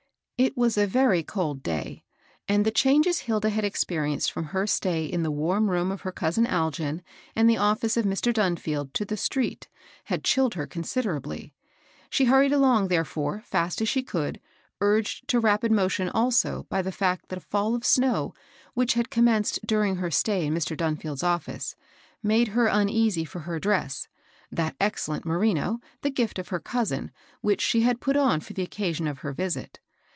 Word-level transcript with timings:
It 0.43 0.57
was 0.57 0.75
a 0.75 0.87
very 0.87 1.21
cold 1.21 1.61
day; 1.61 2.03
and 2.47 2.65
the 2.65 2.71
changes 2.71 3.19
Hilda 3.19 3.49
had 3.51 3.63
experienced 3.63 4.31
from 4.31 4.45
her 4.45 4.65
stay 4.65 5.05
in 5.05 5.21
the 5.21 5.29
warm 5.29 5.69
room 5.69 5.91
of 5.91 6.01
her 6.01 6.11
cousin 6.11 6.47
Algin 6.47 7.03
and 7.35 7.47
the 7.47 7.57
ofBce 7.57 7.95
of 7.95 8.05
Mr. 8.05 8.33
Dunfield 8.33 8.91
to 8.95 9.05
the 9.05 9.17
street 9.17 9.67
had 10.05 10.23
chilled 10.23 10.55
her 10.55 10.65
condderably. 10.65 11.53
She 12.09 12.25
hurried 12.25 12.51
along, 12.51 12.87
therefore, 12.87 13.43
fast 13.45 13.83
as 13.83 13.87
she 13.89 14.01
could, 14.01 14.41
urged 14.79 15.27
to 15.27 15.39
rapid 15.39 15.71
motion, 15.71 16.09
also, 16.09 16.65
by 16.69 16.81
the 16.81 16.89
fiict 16.89 17.27
that 17.27 17.37
a 17.37 17.39
fell 17.39 17.75
of 17.75 17.85
snow, 17.85 18.33
which 18.73 18.95
had 18.95 19.11
commenced 19.11 19.59
during 19.63 19.97
her 19.97 20.09
stay 20.09 20.47
in 20.47 20.55
Mr. 20.55 20.75
Dunfield's 20.75 21.21
office, 21.21 21.75
made 22.23 22.47
her 22.47 22.65
uneasy 22.65 23.25
for 23.25 23.41
her 23.41 23.59
dress,— 23.59 24.07
that 24.51 24.75
excellent 24.81 25.23
merino, 25.23 25.81
the 26.01 26.09
gift 26.09 26.39
of 26.39 26.47
her 26.47 26.59
cousin, 26.59 27.11
which 27.41 27.61
she 27.61 27.81
had 27.81 28.01
put 28.01 28.17
on 28.17 28.39
for 28.39 28.53
the 28.53 28.63
occasion 28.63 29.05
of 29.07 29.19
her 29.19 29.33
visit. 29.33 29.79